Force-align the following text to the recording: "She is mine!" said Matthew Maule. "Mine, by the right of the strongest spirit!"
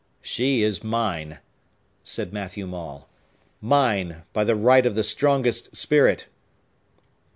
"She 0.23 0.63
is 0.63 0.83
mine!" 0.83 1.41
said 2.03 2.33
Matthew 2.33 2.65
Maule. 2.65 3.07
"Mine, 3.61 4.23
by 4.33 4.43
the 4.43 4.55
right 4.55 4.87
of 4.87 4.95
the 4.95 5.03
strongest 5.03 5.75
spirit!" 5.75 6.25